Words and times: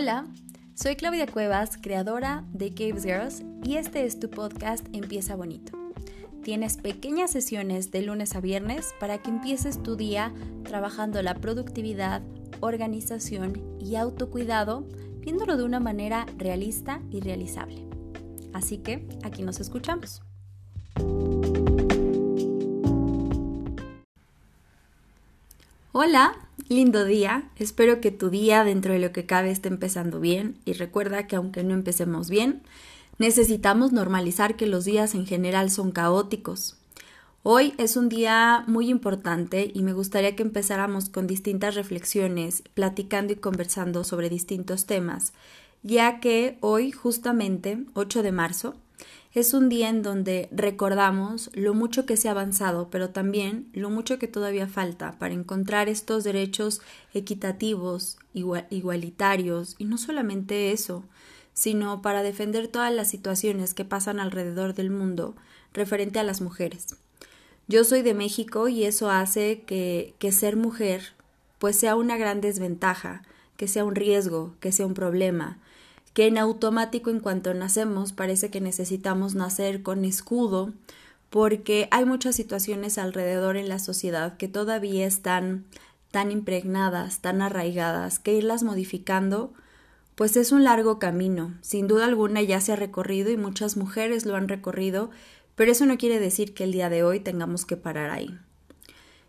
Hola, 0.00 0.26
soy 0.76 0.94
Claudia 0.94 1.26
Cuevas, 1.26 1.76
creadora 1.76 2.44
de 2.52 2.72
Caves 2.72 3.02
Girls, 3.02 3.42
y 3.64 3.78
este 3.78 4.06
es 4.06 4.20
tu 4.20 4.30
podcast 4.30 4.86
Empieza 4.92 5.34
Bonito. 5.34 5.76
Tienes 6.44 6.76
pequeñas 6.76 7.32
sesiones 7.32 7.90
de 7.90 8.02
lunes 8.02 8.36
a 8.36 8.40
viernes 8.40 8.94
para 9.00 9.18
que 9.18 9.30
empieces 9.30 9.82
tu 9.82 9.96
día 9.96 10.32
trabajando 10.62 11.20
la 11.20 11.34
productividad, 11.34 12.22
organización 12.60 13.60
y 13.80 13.96
autocuidado, 13.96 14.86
viéndolo 15.18 15.56
de 15.56 15.64
una 15.64 15.80
manera 15.80 16.26
realista 16.36 17.02
y 17.10 17.18
realizable. 17.18 17.84
Así 18.52 18.78
que 18.78 19.04
aquí 19.24 19.42
nos 19.42 19.58
escuchamos. 19.58 20.22
Hola, 25.90 26.47
lindo 26.68 27.04
día. 27.04 27.48
Espero 27.56 28.00
que 28.00 28.10
tu 28.10 28.30
día 28.30 28.64
dentro 28.64 28.92
de 28.92 28.98
lo 28.98 29.12
que 29.12 29.26
cabe 29.26 29.50
esté 29.50 29.68
empezando 29.68 30.20
bien 30.20 30.58
y 30.64 30.74
recuerda 30.74 31.26
que 31.26 31.36
aunque 31.36 31.64
no 31.64 31.74
empecemos 31.74 32.28
bien, 32.28 32.62
necesitamos 33.18 33.92
normalizar 33.92 34.56
que 34.56 34.66
los 34.66 34.84
días 34.84 35.14
en 35.14 35.26
general 35.26 35.70
son 35.70 35.92
caóticos. 35.92 36.76
Hoy 37.42 37.72
es 37.78 37.96
un 37.96 38.08
día 38.08 38.64
muy 38.66 38.90
importante 38.90 39.70
y 39.72 39.82
me 39.82 39.94
gustaría 39.94 40.36
que 40.36 40.42
empezáramos 40.42 41.08
con 41.08 41.26
distintas 41.26 41.74
reflexiones, 41.74 42.62
platicando 42.74 43.32
y 43.32 43.36
conversando 43.36 44.04
sobre 44.04 44.28
distintos 44.28 44.86
temas, 44.86 45.32
ya 45.82 46.20
que 46.20 46.58
hoy, 46.60 46.90
justamente, 46.90 47.84
8 47.94 48.22
de 48.22 48.32
marzo, 48.32 48.74
es 49.32 49.54
un 49.54 49.68
día 49.68 49.88
en 49.88 50.02
donde 50.02 50.48
recordamos 50.50 51.50
lo 51.54 51.74
mucho 51.74 52.06
que 52.06 52.16
se 52.16 52.28
ha 52.28 52.32
avanzado, 52.32 52.88
pero 52.90 53.10
también 53.10 53.68
lo 53.72 53.90
mucho 53.90 54.18
que 54.18 54.28
todavía 54.28 54.66
falta 54.66 55.18
para 55.18 55.34
encontrar 55.34 55.88
estos 55.88 56.24
derechos 56.24 56.80
equitativos, 57.14 58.18
igualitarios, 58.32 59.74
y 59.78 59.84
no 59.84 59.98
solamente 59.98 60.72
eso, 60.72 61.04
sino 61.52 62.02
para 62.02 62.22
defender 62.22 62.68
todas 62.68 62.92
las 62.92 63.08
situaciones 63.08 63.74
que 63.74 63.84
pasan 63.84 64.20
alrededor 64.20 64.74
del 64.74 64.90
mundo 64.90 65.36
referente 65.72 66.18
a 66.18 66.24
las 66.24 66.40
mujeres. 66.40 66.96
Yo 67.66 67.84
soy 67.84 68.02
de 68.02 68.14
México 68.14 68.68
y 68.68 68.84
eso 68.84 69.10
hace 69.10 69.62
que, 69.66 70.14
que 70.18 70.32
ser 70.32 70.56
mujer 70.56 71.12
pues 71.58 71.76
sea 71.76 71.96
una 71.96 72.16
gran 72.16 72.40
desventaja, 72.40 73.22
que 73.56 73.68
sea 73.68 73.84
un 73.84 73.94
riesgo, 73.94 74.54
que 74.60 74.72
sea 74.72 74.86
un 74.86 74.94
problema, 74.94 75.58
que 76.12 76.26
en 76.26 76.38
automático 76.38 77.10
en 77.10 77.20
cuanto 77.20 77.54
nacemos 77.54 78.12
parece 78.12 78.50
que 78.50 78.60
necesitamos 78.60 79.34
nacer 79.34 79.82
con 79.82 80.04
escudo, 80.04 80.72
porque 81.30 81.88
hay 81.90 82.04
muchas 82.04 82.34
situaciones 82.36 82.98
alrededor 82.98 83.56
en 83.56 83.68
la 83.68 83.78
sociedad 83.78 84.36
que 84.36 84.48
todavía 84.48 85.06
están 85.06 85.64
tan 86.10 86.32
impregnadas, 86.32 87.20
tan 87.20 87.42
arraigadas, 87.42 88.18
que 88.18 88.34
irlas 88.34 88.62
modificando, 88.62 89.52
pues 90.14 90.36
es 90.36 90.52
un 90.52 90.64
largo 90.64 90.98
camino. 90.98 91.54
Sin 91.60 91.86
duda 91.86 92.06
alguna 92.06 92.42
ya 92.42 92.60
se 92.60 92.72
ha 92.72 92.76
recorrido 92.76 93.30
y 93.30 93.36
muchas 93.36 93.76
mujeres 93.76 94.24
lo 94.24 94.36
han 94.36 94.48
recorrido, 94.48 95.10
pero 95.54 95.70
eso 95.70 95.86
no 95.86 95.98
quiere 95.98 96.18
decir 96.18 96.54
que 96.54 96.64
el 96.64 96.72
día 96.72 96.88
de 96.88 97.02
hoy 97.02 97.20
tengamos 97.20 97.66
que 97.66 97.76
parar 97.76 98.10
ahí. 98.10 98.38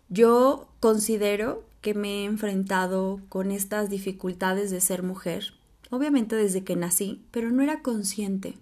Yo 0.07 0.69
considero 0.79 1.63
que 1.81 1.93
me 1.93 2.21
he 2.21 2.25
enfrentado 2.25 3.19
con 3.29 3.51
estas 3.51 3.89
dificultades 3.89 4.71
de 4.71 4.81
ser 4.81 5.03
mujer 5.03 5.58
obviamente 5.89 6.35
desde 6.35 6.63
que 6.63 6.75
nací, 6.75 7.21
pero 7.31 7.51
no 7.51 7.63
era 7.63 7.81
consciente. 7.81 8.57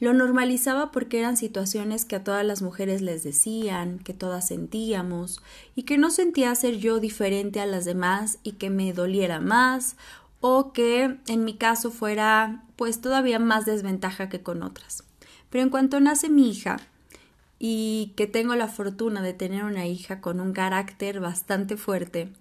Lo 0.00 0.12
normalizaba 0.12 0.90
porque 0.90 1.20
eran 1.20 1.36
situaciones 1.36 2.04
que 2.04 2.16
a 2.16 2.24
todas 2.24 2.44
las 2.44 2.60
mujeres 2.60 3.02
les 3.02 3.22
decían, 3.22 4.00
que 4.00 4.14
todas 4.14 4.48
sentíamos, 4.48 5.40
y 5.76 5.84
que 5.84 5.96
no 5.96 6.10
sentía 6.10 6.54
ser 6.54 6.78
yo 6.78 6.98
diferente 6.98 7.60
a 7.60 7.66
las 7.66 7.84
demás 7.84 8.38
y 8.42 8.52
que 8.52 8.68
me 8.68 8.92
doliera 8.92 9.38
más, 9.38 9.96
o 10.40 10.72
que 10.72 11.18
en 11.28 11.44
mi 11.44 11.54
caso 11.54 11.92
fuera 11.92 12.64
pues 12.74 13.00
todavía 13.00 13.38
más 13.38 13.64
desventaja 13.64 14.28
que 14.28 14.42
con 14.42 14.64
otras. 14.64 15.04
Pero 15.50 15.62
en 15.62 15.70
cuanto 15.70 16.00
nace 16.00 16.28
mi 16.28 16.50
hija, 16.50 16.78
y 17.64 18.12
que 18.16 18.26
tengo 18.26 18.56
la 18.56 18.66
fortuna 18.66 19.22
de 19.22 19.34
tener 19.34 19.62
una 19.62 19.86
hija 19.86 20.20
con 20.20 20.40
un 20.40 20.52
carácter 20.52 21.20
bastante 21.20 21.76
fuerte 21.76 22.32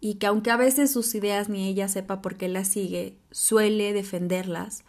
y 0.00 0.14
que 0.14 0.26
aunque 0.26 0.50
a 0.50 0.56
veces 0.56 0.90
sus 0.90 1.14
ideas 1.14 1.48
ni 1.48 1.66
ella 1.66 1.88
sepa 1.88 2.22
por 2.22 2.36
qué 2.36 2.48
las 2.48 2.68
sigue, 2.68 3.16
suele 3.30 3.92
defenderlas, 3.92 4.84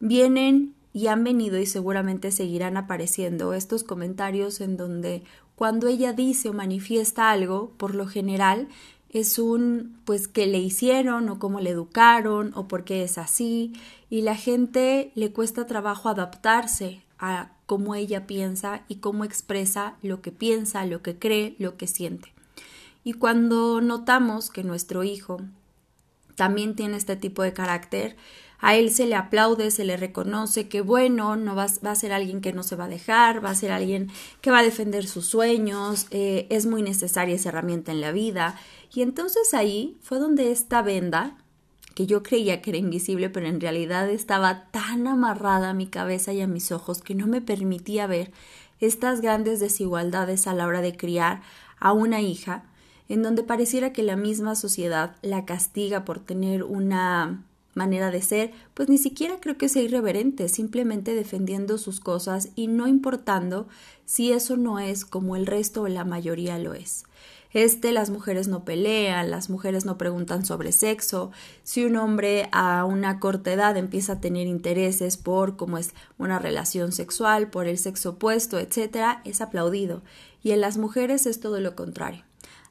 vienen 0.00 0.74
y 0.92 1.06
han 1.06 1.22
venido 1.24 1.58
y 1.58 1.66
seguramente 1.66 2.32
seguirán 2.32 2.76
apareciendo 2.76 3.54
estos 3.54 3.84
comentarios 3.84 4.60
en 4.60 4.76
donde 4.76 5.22
cuando 5.54 5.88
ella 5.88 6.12
dice 6.12 6.48
o 6.48 6.52
manifiesta 6.52 7.30
algo, 7.30 7.72
por 7.76 7.94
lo 7.94 8.06
general 8.06 8.68
es 9.10 9.38
un 9.38 9.98
pues 10.04 10.28
que 10.28 10.46
le 10.46 10.58
hicieron 10.58 11.28
o 11.28 11.38
cómo 11.38 11.60
le 11.60 11.70
educaron 11.70 12.52
o 12.54 12.68
por 12.68 12.84
qué 12.84 13.02
es 13.02 13.18
así 13.18 13.72
y 14.10 14.22
la 14.22 14.36
gente 14.36 15.12
le 15.14 15.32
cuesta 15.32 15.66
trabajo 15.66 16.08
adaptarse 16.08 17.02
a 17.18 17.52
cómo 17.66 17.94
ella 17.94 18.26
piensa 18.26 18.82
y 18.88 18.96
cómo 18.96 19.24
expresa 19.24 19.96
lo 20.02 20.22
que 20.22 20.32
piensa, 20.32 20.86
lo 20.86 21.02
que 21.02 21.18
cree, 21.18 21.56
lo 21.58 21.76
que 21.76 21.86
siente. 21.86 22.32
Y 23.08 23.14
cuando 23.14 23.80
notamos 23.80 24.50
que 24.50 24.62
nuestro 24.62 25.02
hijo 25.02 25.38
también 26.34 26.76
tiene 26.76 26.98
este 26.98 27.16
tipo 27.16 27.42
de 27.42 27.54
carácter, 27.54 28.18
a 28.58 28.76
él 28.76 28.90
se 28.90 29.06
le 29.06 29.14
aplaude, 29.14 29.70
se 29.70 29.86
le 29.86 29.96
reconoce 29.96 30.68
que 30.68 30.82
bueno, 30.82 31.34
no 31.34 31.54
va, 31.54 31.68
va, 31.82 31.92
a 31.92 31.94
ser 31.94 32.12
alguien 32.12 32.42
que 32.42 32.52
no 32.52 32.62
se 32.62 32.76
va 32.76 32.84
a 32.84 32.88
dejar, 32.88 33.42
va 33.42 33.48
a 33.48 33.54
ser 33.54 33.72
alguien 33.72 34.10
que 34.42 34.50
va 34.50 34.58
a 34.58 34.62
defender 34.62 35.06
sus 35.06 35.24
sueños, 35.24 36.06
eh, 36.10 36.48
es 36.50 36.66
muy 36.66 36.82
necesaria 36.82 37.34
esa 37.34 37.48
herramienta 37.48 37.92
en 37.92 38.02
la 38.02 38.12
vida. 38.12 38.60
Y 38.92 39.00
entonces 39.00 39.54
ahí 39.54 39.96
fue 40.02 40.18
donde 40.18 40.52
esta 40.52 40.82
venda, 40.82 41.38
que 41.94 42.04
yo 42.04 42.22
creía 42.22 42.60
que 42.60 42.72
era 42.72 42.78
invisible, 42.78 43.30
pero 43.30 43.46
en 43.46 43.58
realidad 43.58 44.10
estaba 44.10 44.70
tan 44.70 45.06
amarrada 45.06 45.70
a 45.70 45.74
mi 45.74 45.86
cabeza 45.86 46.34
y 46.34 46.42
a 46.42 46.46
mis 46.46 46.72
ojos 46.72 47.00
que 47.00 47.14
no 47.14 47.26
me 47.26 47.40
permitía 47.40 48.06
ver 48.06 48.32
estas 48.80 49.22
grandes 49.22 49.60
desigualdades 49.60 50.46
a 50.46 50.52
la 50.52 50.66
hora 50.66 50.82
de 50.82 50.94
criar 50.94 51.40
a 51.80 51.92
una 51.92 52.20
hija 52.20 52.67
en 53.08 53.22
donde 53.22 53.42
pareciera 53.42 53.92
que 53.92 54.02
la 54.02 54.16
misma 54.16 54.54
sociedad 54.54 55.16
la 55.22 55.44
castiga 55.44 56.04
por 56.04 56.20
tener 56.20 56.62
una 56.62 57.44
manera 57.74 58.10
de 58.10 58.20
ser, 58.20 58.52
pues 58.74 58.88
ni 58.88 58.98
siquiera 58.98 59.38
creo 59.40 59.56
que 59.56 59.68
sea 59.68 59.82
irreverente, 59.82 60.48
simplemente 60.48 61.14
defendiendo 61.14 61.78
sus 61.78 62.00
cosas 62.00 62.50
y 62.54 62.66
no 62.66 62.86
importando 62.88 63.68
si 64.04 64.32
eso 64.32 64.56
no 64.56 64.78
es 64.78 65.04
como 65.04 65.36
el 65.36 65.46
resto 65.46 65.82
o 65.82 65.88
la 65.88 66.04
mayoría 66.04 66.58
lo 66.58 66.74
es. 66.74 67.04
Este, 67.54 67.92
las 67.92 68.10
mujeres 68.10 68.46
no 68.46 68.64
pelean, 68.64 69.30
las 69.30 69.48
mujeres 69.48 69.86
no 69.86 69.96
preguntan 69.96 70.44
sobre 70.44 70.72
sexo. 70.72 71.30
Si 71.62 71.82
un 71.82 71.96
hombre 71.96 72.48
a 72.52 72.84
una 72.84 73.20
corta 73.20 73.52
edad 73.52 73.76
empieza 73.78 74.14
a 74.14 74.20
tener 74.20 74.46
intereses 74.46 75.16
por 75.16 75.56
cómo 75.56 75.78
es 75.78 75.94
una 76.18 76.38
relación 76.38 76.92
sexual, 76.92 77.48
por 77.48 77.66
el 77.66 77.78
sexo 77.78 78.10
opuesto, 78.10 78.58
etcétera, 78.58 79.22
es 79.24 79.40
aplaudido. 79.40 80.02
Y 80.42 80.50
en 80.50 80.60
las 80.60 80.76
mujeres 80.76 81.24
es 81.24 81.40
todo 81.40 81.58
lo 81.60 81.74
contrario. 81.74 82.27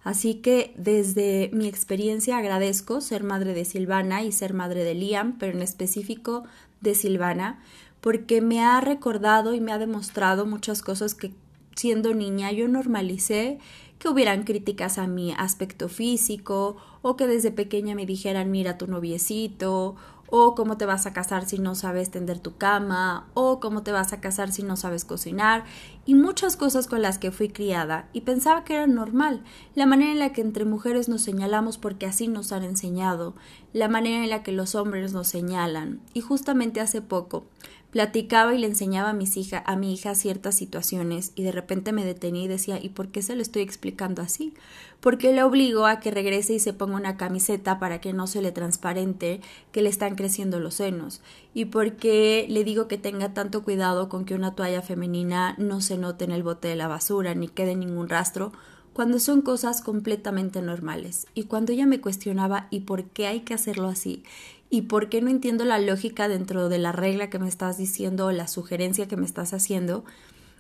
Así 0.08 0.36
que 0.36 0.74
desde 0.78 1.50
mi 1.52 1.68
experiencia 1.68 2.38
agradezco 2.38 3.02
ser 3.02 3.26
madre 3.26 3.54
de 3.54 3.66
Silvana 3.66 4.24
y 4.24 4.32
ser 4.32 4.54
madre 4.54 4.86
de 4.86 4.96
Liam, 4.96 5.38
pero 5.38 5.52
en 5.52 5.62
específico 5.62 6.46
de 6.80 6.96
Silvana, 6.96 7.62
porque 8.00 8.40
me 8.40 8.62
ha 8.62 8.80
recordado 8.80 9.54
y 9.54 9.60
me 9.60 9.74
ha 9.74 9.78
demostrado 9.78 10.46
muchas 10.46 10.82
cosas 10.82 11.14
que 11.14 11.34
siendo 11.76 12.14
niña 12.14 12.54
yo 12.54 12.70
normalicé 12.70 13.60
que 14.00 14.08
hubieran 14.08 14.44
críticas 14.44 14.98
a 14.98 15.08
mi 15.08 15.34
aspecto 15.34 15.90
físico 15.90 16.78
o 17.02 17.18
que 17.18 17.28
desde 17.28 17.52
pequeña 17.52 17.94
me 17.94 18.06
dijeran 18.06 18.50
mira 18.50 18.78
tu 18.78 18.88
noviecito 18.88 19.98
o 20.30 20.56
cómo 20.56 20.78
te 20.78 20.86
vas 20.86 21.06
a 21.06 21.14
casar 21.14 21.46
si 21.46 21.58
no 21.58 21.76
sabes 21.76 22.12
tender 22.12 22.40
tu 22.40 22.58
cama, 22.58 23.28
o 23.34 23.60
cómo 23.60 23.84
te 23.84 23.92
vas 23.92 24.14
a 24.14 24.22
casar 24.22 24.52
si 24.52 24.64
no 24.64 24.76
sabes 24.76 25.06
cocinar, 25.06 25.64
y 26.06 26.16
muchas 26.16 26.58
cosas 26.58 26.88
con 26.88 27.02
las 27.02 27.18
que 27.18 27.32
fui 27.32 27.50
criada, 27.50 28.10
y 28.14 28.22
pensaba 28.22 28.64
que 28.64 28.76
era 28.76 28.88
normal, 28.88 29.44
la 29.76 29.86
manera 29.86 30.12
en 30.12 30.20
la 30.20 30.34
que 30.34 30.42
entre 30.42 30.66
mujeres 30.66 31.10
nos 31.10 31.22
señalamos 31.22 31.78
porque 31.78 32.06
así 32.06 32.28
nos 32.28 32.52
han 32.52 32.64
enseñado, 32.64 33.36
la 33.74 33.88
manera 33.88 34.24
en 34.24 34.30
la 34.30 34.44
que 34.44 34.52
los 34.52 34.76
hombres 34.76 35.14
nos 35.14 35.28
señalan, 35.28 36.02
y 36.14 36.22
justamente 36.22 36.82
hace 36.82 37.02
poco 37.02 37.46
platicaba 37.98 38.54
y 38.54 38.60
le 38.60 38.68
enseñaba 38.68 39.10
a, 39.10 39.14
mis 39.14 39.38
hija, 39.38 39.64
a 39.66 39.76
mi 39.76 39.92
hija 39.92 40.14
ciertas 40.14 40.54
situaciones 40.54 41.32
y 41.34 41.42
de 41.42 41.52
repente 41.52 41.94
me 41.94 42.06
detenía 42.06 42.44
y 42.44 42.48
decía 42.48 42.78
¿y 42.80 42.90
por 42.90 43.08
qué 43.08 43.24
se 43.24 43.36
lo 43.36 43.42
estoy 43.42 43.64
explicando 43.64 44.22
así? 44.22 44.54
Porque 45.00 45.34
le 45.34 45.42
obligo 45.42 45.88
a 45.88 46.00
que 46.00 46.12
regrese 46.12 46.54
y 46.54 46.60
se 46.60 46.74
ponga 46.74 46.96
una 46.96 47.18
camiseta 47.18 47.80
para 47.80 48.00
que 48.00 48.14
no 48.14 48.28
se 48.28 48.44
le 48.44 48.52
transparente 48.52 49.42
que 49.72 49.82
le 49.82 49.90
están 49.90 50.14
creciendo 50.14 50.60
los 50.60 50.76
senos 50.76 51.22
y 51.56 51.66
porque 51.66 52.46
le 52.50 52.64
digo 52.64 52.88
que 52.88 53.00
tenga 53.00 53.34
tanto 53.34 53.64
cuidado 53.64 54.10
con 54.10 54.26
que 54.26 54.36
una 54.36 54.54
toalla 54.54 54.84
femenina 54.84 55.56
no 55.58 55.82
se 55.82 55.98
note 55.98 56.24
en 56.24 56.34
el 56.34 56.44
bote 56.44 56.68
de 56.68 56.76
la 56.76 56.88
basura 56.88 57.34
ni 57.34 57.48
quede 57.48 57.76
ningún 57.76 58.10
rastro 58.10 58.52
cuando 58.98 59.20
son 59.20 59.44
cosas 59.44 59.84
completamente 59.84 60.60
normales. 60.64 61.28
Y 61.36 61.44
cuando 61.44 61.72
ella 61.72 61.86
me 61.86 62.02
cuestionaba 62.02 62.68
¿y 62.72 62.80
por 62.80 63.04
qué 63.04 63.28
hay 63.28 63.42
que 63.42 63.54
hacerlo 63.54 63.90
así? 63.90 64.24
¿Y 64.72 64.82
por 64.82 65.08
qué 65.08 65.22
no 65.22 65.30
entiendo 65.30 65.66
la 65.66 65.78
lógica 65.78 66.28
dentro 66.28 66.68
de 66.68 66.80
la 66.80 66.94
regla 66.94 67.30
que 67.30 67.38
me 67.38 67.48
estás 67.48 67.78
diciendo 67.78 68.26
o 68.26 68.32
la 68.32 68.48
sugerencia 68.48 69.08
que 69.08 69.16
me 69.16 69.28
estás 69.28 69.54
haciendo? 69.54 70.04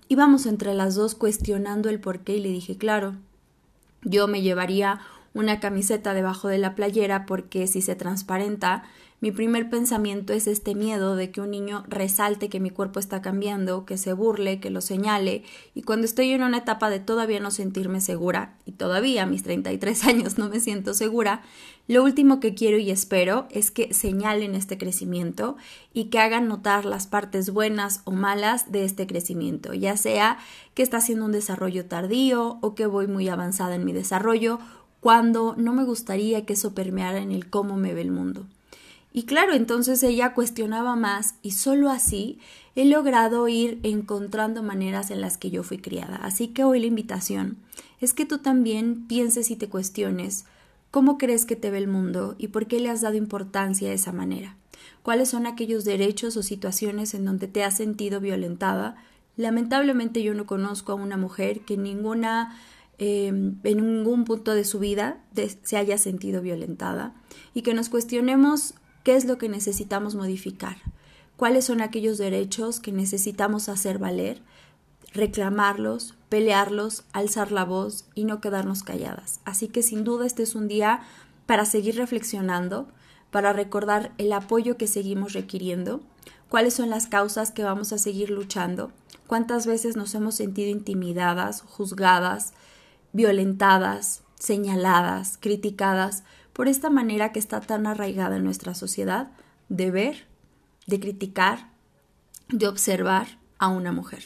Íbamos 0.08 0.46
entre 0.46 0.76
las 0.76 0.94
dos 0.94 1.16
cuestionando 1.16 1.90
el 1.90 2.00
por 2.00 2.20
qué 2.20 2.38
y 2.38 2.42
le 2.42 2.50
dije, 2.50 2.78
claro, 2.78 3.16
yo 4.04 4.28
me 4.28 4.44
llevaría 4.44 5.02
una 5.38 5.60
camiseta 5.60 6.14
debajo 6.14 6.48
de 6.48 6.58
la 6.58 6.76
playera 6.76 7.26
porque 7.26 7.68
si 7.68 7.82
se 7.82 7.96
transparenta 7.96 8.84
mi 9.20 9.32
primer 9.32 9.68
pensamiento 9.68 10.32
es 10.32 10.46
este 10.46 10.76
miedo 10.76 11.16
de 11.16 11.32
que 11.32 11.42
un 11.42 11.50
niño 11.50 11.84
resalte 11.88 12.50
que 12.50 12.60
mi 12.60 12.70
cuerpo 12.70 13.00
está 13.00 13.20
cambiando, 13.20 13.84
que 13.84 13.98
se 13.98 14.14
burle, 14.14 14.60
que 14.60 14.70
lo 14.70 14.80
señale, 14.80 15.44
y 15.74 15.82
cuando 15.82 16.06
estoy 16.06 16.32
en 16.34 16.44
una 16.44 16.60
etapa 16.60 16.92
de 16.92 17.00
todavía 17.00 17.40
no 17.40 17.50
sentirme 17.50 18.00
segura, 18.00 18.58
y 18.66 18.74
todavía 18.74 19.24
a 19.24 19.26
mis 19.26 19.42
33 19.42 20.04
años 20.06 20.38
no 20.38 20.50
me 20.50 20.60
siento 20.60 20.94
segura, 20.94 21.42
lo 21.88 22.04
último 22.04 22.40
que 22.40 22.54
quiero 22.54 22.78
y 22.78 22.92
espero 22.92 23.48
es 23.50 23.72
que 23.72 23.92
señalen 23.92 24.54
este 24.54 24.78
crecimiento 24.78 25.58
y 25.94 26.06
que 26.06 26.20
hagan 26.20 26.48
notar 26.48 26.86
las 26.86 27.08
partes 27.08 27.50
buenas 27.50 28.02
o 28.04 28.12
malas 28.12 28.72
de 28.72 28.86
este 28.86 29.08
crecimiento, 29.08 29.74
ya 29.74 29.98
sea 29.98 30.38
que 30.76 30.84
está 30.84 30.98
haciendo 30.98 31.26
un 31.26 31.32
desarrollo 31.32 31.88
tardío 31.88 32.60
o 32.62 32.76
que 32.76 32.86
voy 32.86 33.08
muy 33.08 33.30
avanzada 33.30 33.74
en 33.74 33.86
mi 33.86 33.94
desarrollo, 33.94 34.60
cuando 35.00 35.56
no 35.58 35.74
me 35.74 35.84
gustaría 35.84 36.46
que 36.46 36.54
eso 36.54 36.74
permeara 36.74 37.20
en 37.20 37.32
el 37.32 37.50
cómo 37.50 37.78
me 37.78 37.94
ve 37.94 38.02
el 38.02 38.12
mundo. 38.12 38.46
Y 39.14 39.24
claro, 39.24 39.54
entonces 39.54 40.04
ella 40.04 40.34
cuestionaba 40.34 40.96
más 40.96 41.36
y 41.42 41.52
solo 41.52 41.90
así 41.90 42.40
he 42.76 42.86
logrado 42.86 43.48
ir 43.48 43.80
encontrando 43.84 44.62
maneras 44.62 45.10
en 45.10 45.22
las 45.22 45.38
que 45.38 45.50
yo 45.50 45.64
fui 45.64 45.80
criada. 45.80 46.18
Así 46.18 46.50
que 46.50 46.64
hoy 46.64 46.80
la 46.80 46.86
invitación 46.86 47.58
es 48.00 48.14
que 48.14 48.26
tú 48.26 48.38
también 48.38 49.08
pienses 49.08 49.50
y 49.50 49.56
te 49.56 49.70
cuestiones 49.70 50.46
cómo 50.92 51.18
crees 51.18 51.46
que 51.46 51.56
te 51.56 51.72
ve 51.72 51.80
el 51.80 51.88
mundo 51.88 52.36
y 52.38 52.50
por 52.50 52.68
qué 52.68 52.80
le 52.80 52.90
has 52.90 53.02
dado 53.02 53.16
importancia 53.16 53.90
de 53.90 53.96
esa 53.96 54.12
manera. 54.12 54.56
¿Cuáles 55.02 55.30
son 55.30 55.48
aquellos 55.48 55.86
derechos 55.86 56.38
o 56.38 56.44
situaciones 56.44 57.14
en 57.14 57.26
donde 57.26 57.48
te 57.48 57.64
has 57.64 57.78
sentido 57.78 58.20
violentada? 58.20 58.98
Lamentablemente 59.36 60.22
yo 60.22 60.34
no 60.34 60.46
conozco 60.46 60.92
a 60.92 60.96
una 60.96 61.18
mujer 61.18 61.62
que 61.62 61.78
ninguna 61.78 62.60
eh, 63.00 63.28
en 63.28 63.62
ningún 63.64 64.26
punto 64.26 64.56
de 64.56 64.64
su 64.64 64.80
vida 64.80 65.24
se 65.64 65.78
haya 65.78 65.98
sentido 65.98 66.42
violentada 66.42 67.14
y 67.54 67.62
que 67.62 67.74
nos 67.74 67.90
cuestionemos 67.90 68.74
qué 69.04 69.16
es 69.16 69.26
lo 69.26 69.38
que 69.38 69.50
necesitamos 69.50 70.16
modificar, 70.16 70.78
cuáles 71.36 71.66
son 71.66 71.82
aquellos 71.82 72.18
derechos 72.18 72.80
que 72.80 72.92
necesitamos 72.92 73.70
hacer 73.70 74.00
valer, 74.00 74.42
reclamarlos, 75.14 76.16
pelearlos, 76.30 77.04
alzar 77.14 77.52
la 77.52 77.66
voz 77.66 78.06
y 78.16 78.26
no 78.26 78.42
quedarnos 78.42 78.84
calladas. 78.84 79.40
Así 79.46 79.68
que 79.68 79.84
sin 79.84 80.04
duda 80.04 80.26
este 80.26 80.44
es 80.44 80.56
un 80.56 80.68
día 80.68 81.02
para 81.46 81.66
seguir 81.66 81.96
reflexionando, 81.96 82.88
para 83.32 83.54
recordar 83.54 84.12
el 84.18 84.34
apoyo 84.34 84.78
que 84.78 84.88
seguimos 84.88 85.34
requiriendo, 85.34 86.02
cuáles 86.50 86.74
son 86.74 86.90
las 86.90 87.08
causas 87.08 87.52
que 87.52 87.64
vamos 87.64 87.94
a 87.94 87.98
seguir 87.98 88.30
luchando, 88.30 88.92
cuántas 89.28 89.68
veces 89.68 89.96
nos 89.96 90.16
hemos 90.16 90.36
sentido 90.36 90.70
intimidadas, 90.70 91.62
juzgadas, 91.62 92.54
violentadas, 93.14 94.24
señaladas, 94.40 95.38
criticadas 95.40 96.24
por 96.54 96.68
esta 96.68 96.90
manera 96.90 97.32
que 97.32 97.40
está 97.40 97.62
tan 97.62 97.88
arraigada 97.88 98.38
en 98.38 98.44
nuestra 98.44 98.74
sociedad 98.74 99.32
de 99.70 99.92
ver, 99.92 100.28
de 100.86 101.00
criticar, 101.00 101.70
de 102.50 102.68
observar 102.68 103.28
a 103.60 103.68
una 103.68 103.92
mujer. 103.92 104.24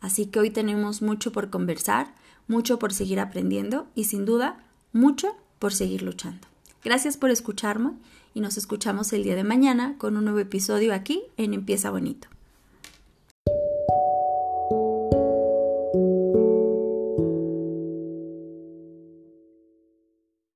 Así 0.00 0.26
que 0.26 0.40
hoy 0.40 0.50
tenemos 0.50 1.02
mucho 1.02 1.32
por 1.32 1.50
conversar, 1.50 2.14
mucho 2.48 2.78
por 2.78 2.92
seguir 2.92 3.18
aprendiendo 3.18 3.88
y 3.94 4.04
sin 4.04 4.24
duda 4.24 4.64
mucho 4.92 5.36
por 5.58 5.72
seguir 5.72 6.02
luchando. 6.02 6.46
Gracias 6.84 7.16
por 7.16 7.30
escucharme 7.30 7.92
y 8.34 8.40
nos 8.40 8.56
escuchamos 8.56 9.12
el 9.12 9.24
día 9.24 9.34
de 9.34 9.44
mañana 9.44 9.96
con 9.98 10.16
un 10.16 10.24
nuevo 10.24 10.38
episodio 10.38 10.94
aquí 10.94 11.22
en 11.36 11.54
Empieza 11.54 11.90
Bonito. 11.90 12.28